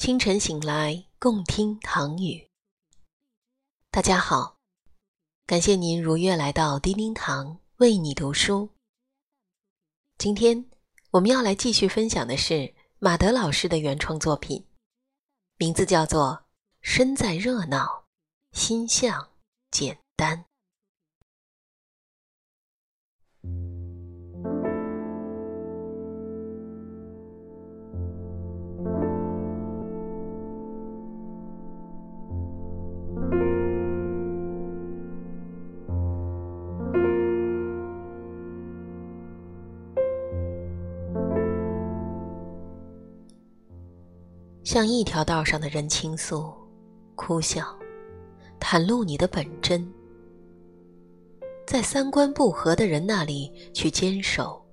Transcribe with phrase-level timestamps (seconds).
[0.00, 2.48] 清晨醒来，共听唐语。
[3.90, 4.56] 大家好，
[5.44, 8.70] 感谢您如约来到叮叮堂为你读书。
[10.16, 10.70] 今天
[11.10, 14.64] 我们要来继续分享的是马德老师的原创作品，
[15.58, 16.30] 名字叫做
[16.80, 18.06] 《身在热闹，
[18.52, 19.28] 心向
[19.70, 20.38] 简单》。
[44.70, 46.54] 向一条道上的人倾诉、
[47.16, 47.76] 哭笑，
[48.60, 49.84] 袒露你的本真；
[51.66, 54.64] 在三观不合的人那里去坚守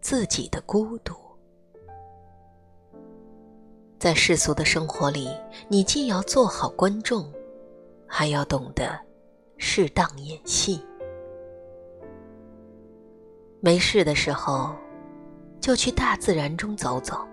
[0.00, 1.14] 自己的孤独。
[3.96, 5.30] 在世俗的生活里，
[5.68, 7.32] 你既要做好观众，
[8.08, 8.98] 还要懂得
[9.56, 10.84] 适当演戏。
[13.60, 14.74] 没事的时候，
[15.60, 17.24] 就去大自然中走走。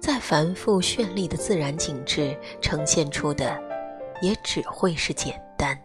[0.00, 3.58] 再繁复绚丽的自然景致呈现出的，
[4.20, 5.78] 也只会是简单。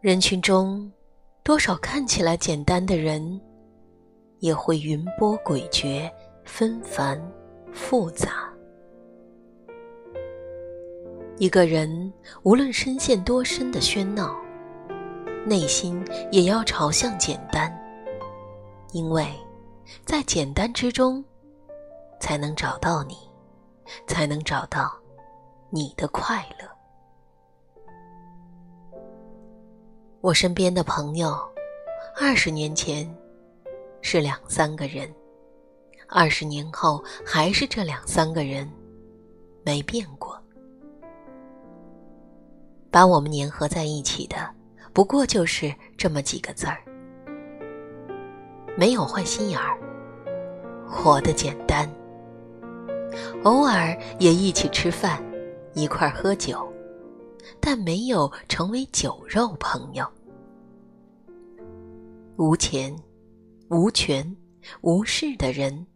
[0.00, 0.90] 人群中，
[1.42, 3.40] 多少看起来简单的人，
[4.38, 6.10] 也会云波诡谲、
[6.44, 7.20] 纷繁
[7.72, 8.48] 复杂。
[11.38, 14.36] 一个人无论深陷多深的喧闹，
[15.46, 17.72] 内心也要朝向简单，
[18.92, 19.26] 因为，
[20.04, 21.24] 在简单之中。
[22.20, 23.16] 才能找到你，
[24.06, 24.92] 才能找到
[25.70, 26.68] 你的快乐。
[30.20, 31.38] 我身边的朋友，
[32.20, 33.08] 二十年前
[34.02, 35.08] 是两三个人，
[36.08, 38.68] 二十年后还是这两三个人，
[39.64, 40.36] 没变过。
[42.90, 44.50] 把我们粘合在一起的，
[44.92, 46.82] 不过就是这么几个字儿：
[48.76, 49.78] 没有坏心眼儿，
[50.88, 51.88] 活得简单。
[53.44, 55.22] 偶尔也一起吃饭，
[55.74, 56.66] 一块喝酒，
[57.60, 60.06] 但没有成为酒肉朋友。
[62.36, 62.94] 无钱、
[63.68, 64.36] 无权、
[64.82, 65.86] 无势的人，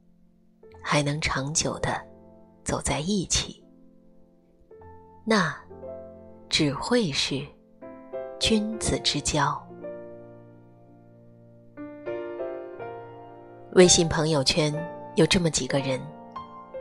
[0.82, 2.00] 还能长久的
[2.64, 3.62] 走在一起，
[5.24, 5.54] 那
[6.48, 7.46] 只会是
[8.40, 9.60] 君子之交。
[13.74, 14.72] 微信朋友圈
[15.14, 16.00] 有这么几个人。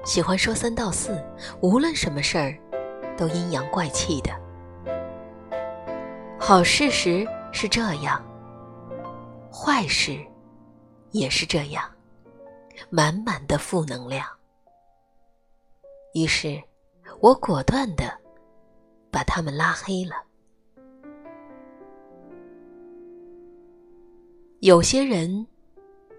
[0.03, 1.23] 喜欢说三道四，
[1.61, 2.57] 无论什么事儿，
[3.15, 4.31] 都阴阳怪气的。
[6.39, 8.21] 好事时是这样，
[9.51, 10.17] 坏事
[11.11, 11.83] 也是这样，
[12.89, 14.25] 满满的负能量。
[16.15, 16.59] 于是，
[17.19, 18.11] 我果断的
[19.11, 20.15] 把他们拉黑了。
[24.61, 25.45] 有些人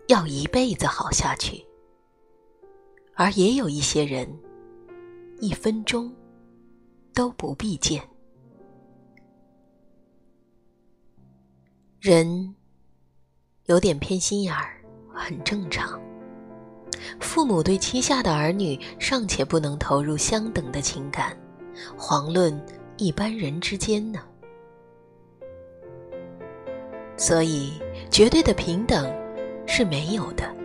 [0.06, 1.66] 要一辈子好下去。
[3.14, 4.28] 而也有一些人，
[5.40, 6.12] 一分钟
[7.14, 8.02] 都不必见。
[12.00, 12.54] 人
[13.66, 16.00] 有点偏心眼儿，很正常。
[17.20, 21.36] 父母对膝下的儿女尚且不能投入相等的情感，
[21.96, 22.58] 遑论
[22.96, 24.20] 一般人之间呢？
[27.16, 27.74] 所以，
[28.10, 29.12] 绝对的平等
[29.66, 30.61] 是没有的。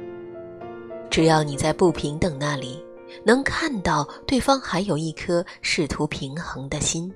[1.17, 2.79] 只要你在不平等那里
[3.25, 7.11] 能看到对方还有一颗试图平衡的心，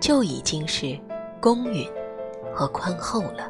[0.00, 0.98] 就已经是
[1.40, 1.88] 公允
[2.52, 3.48] 和宽厚了。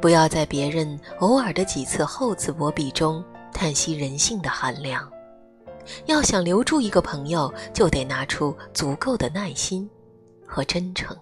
[0.00, 5.08] 不要在别人偶尔的几次厚此薄彼中叹息人性的寒凉。
[6.06, 9.88] 要想留住一个朋友，就得拿出足够的耐心
[10.44, 11.16] 和真诚。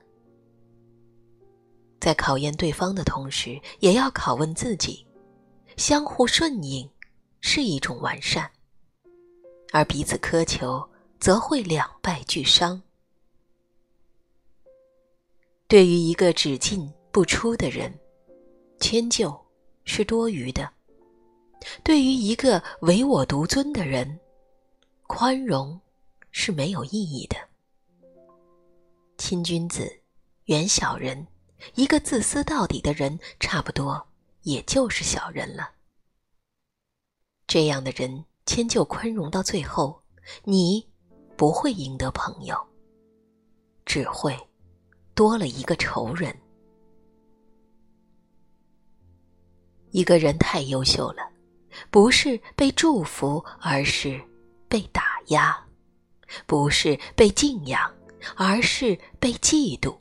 [2.01, 5.06] 在考验对方的同时，也要拷问自己。
[5.77, 6.91] 相互顺应
[7.41, 8.51] 是一种完善，
[9.73, 10.89] 而彼此苛求
[11.21, 12.83] 则会两败俱伤。
[15.69, 17.93] 对于一个只进不出的人，
[18.81, 19.39] 迁就，
[19.85, 20.67] 是多余的；
[21.85, 24.19] 对于一个唯我独尊的人，
[25.07, 25.79] 宽容，
[26.31, 27.37] 是没有意义的。
[29.19, 30.01] 亲君子，
[30.47, 31.27] 远小人。
[31.75, 34.07] 一个自私到底的人，差不多。
[34.47, 35.73] 也就是小人了。
[37.49, 40.01] 这样的人迁就宽容到最后，
[40.45, 40.89] 你
[41.37, 42.57] 不会赢得朋友，
[43.85, 44.39] 只会
[45.17, 46.35] 多了一个仇人。
[49.91, 51.29] 一个人太优秀了，
[51.91, 54.21] 不是被祝福，而是
[54.69, 55.57] 被打压；
[56.47, 57.93] 不是被敬仰，
[58.37, 59.99] 而是被嫉妒。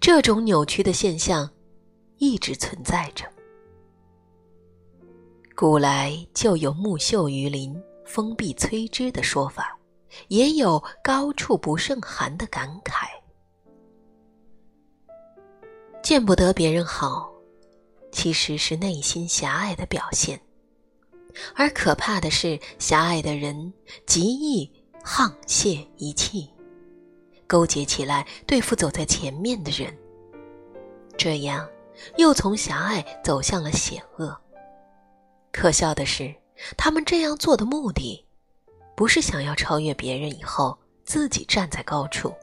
[0.00, 1.50] 这种扭曲的现象
[2.22, 3.24] 一直存在着。
[5.56, 7.76] 古来就有“木秀于林，
[8.06, 9.76] 风必摧之”的说法，
[10.28, 13.08] 也有“高处不胜寒”的感慨。
[16.00, 17.28] 见不得别人好，
[18.12, 20.40] 其实是内心狭隘的表现。
[21.56, 23.72] 而可怕的是，狭隘的人
[24.06, 24.70] 极易
[25.02, 26.48] 沆瀣一气，
[27.48, 29.92] 勾结起来对付走在前面的人，
[31.16, 31.68] 这样
[32.16, 34.36] 又从狭隘走向了险恶。
[35.50, 36.34] 可笑的是，
[36.76, 38.24] 他们这样做的目的，
[38.94, 42.34] 不是想要超越别人以后自己站在高处，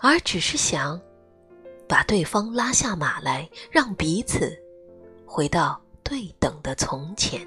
[0.00, 1.00] 而只是想
[1.88, 4.56] 把对方拉下马来，让彼此
[5.26, 7.46] 回到对等的从前。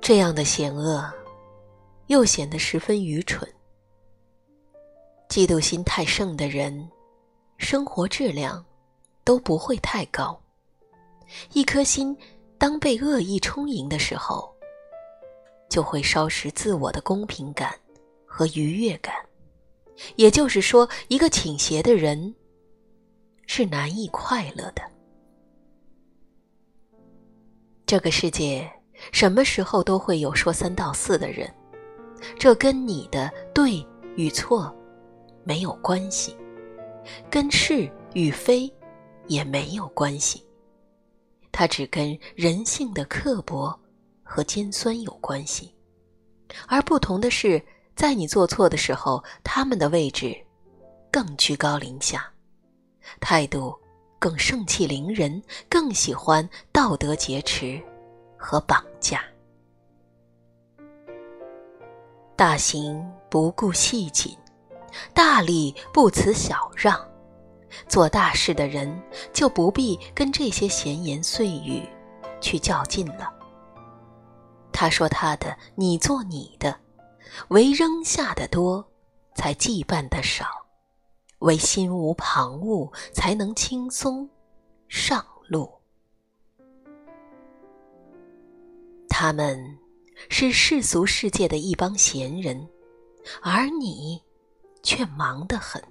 [0.00, 1.08] 这样的险恶，
[2.08, 3.48] 又显得十分愚蠢。
[5.28, 6.90] 嫉妒心太盛的人，
[7.62, 8.62] 生活质量
[9.22, 10.38] 都不会太高。
[11.52, 12.14] 一颗心
[12.58, 14.52] 当被恶意充盈的时候，
[15.70, 17.72] 就会烧蚀自我的公平感
[18.26, 19.14] 和愉悦感。
[20.16, 22.34] 也就是说，一个倾斜的人
[23.46, 24.82] 是难以快乐的。
[27.86, 28.70] 这个世界。
[29.10, 31.52] 什么时候都会有说三道四的人，
[32.38, 34.72] 这跟你的对与错
[35.42, 36.36] 没有关系，
[37.30, 38.72] 跟是与非
[39.26, 40.44] 也没有关系，
[41.50, 43.78] 它只跟人性的刻薄
[44.22, 45.74] 和尖酸有关系。
[46.66, 47.62] 而不同的是，
[47.94, 50.36] 在你做错的时候，他们的位置
[51.10, 52.30] 更居高临下，
[53.20, 53.78] 态度
[54.18, 57.82] 更盛气凌人，更喜欢道德劫持。
[58.44, 59.22] 和绑架，
[62.34, 64.36] 大行不顾细谨，
[65.14, 66.98] 大礼不辞小让。
[67.88, 69.02] 做大事的人
[69.32, 71.88] 就不必跟这些闲言碎语
[72.40, 73.32] 去较劲了。
[74.72, 76.78] 他说他的，你做你的，
[77.48, 78.86] 唯扔下的多，
[79.34, 80.44] 才羁绊的少；
[81.38, 84.28] 唯心无旁骛，才能轻松
[84.88, 85.72] 上路。
[89.08, 89.78] 他们
[90.28, 92.68] 是世俗世界的一帮闲人，
[93.40, 94.22] 而你
[94.82, 95.82] 却忙得很。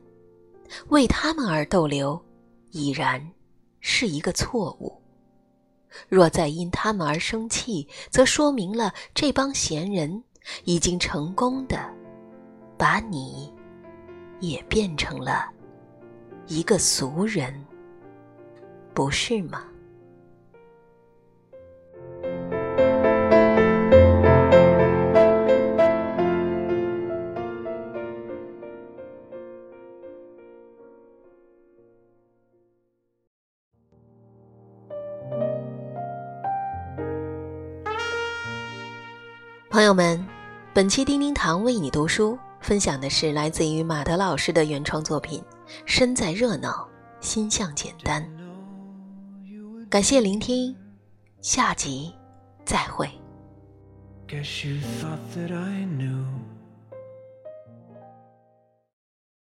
[0.90, 2.24] 为他们而逗留，
[2.72, 3.32] 已然
[3.80, 5.02] 是一个错误。
[6.08, 10.24] 若再因他们而生气，则说明了这帮闲人
[10.64, 11.78] 已经成功的
[12.78, 13.54] 把你
[14.40, 15.52] 也变成了
[16.48, 17.66] 一个俗人，
[18.94, 19.66] 不是吗？
[39.72, 40.22] 朋友们，
[40.74, 45.40] 本期叮叮堂为你读书分享的是来自于马德老师的原创作品
[45.86, 46.86] 《身在热闹，
[47.22, 48.22] 心向简单》。
[49.90, 50.76] 感谢聆听，
[51.40, 52.14] 下集
[52.66, 53.10] 再会。
[54.28, 56.26] Guess you thought that I knew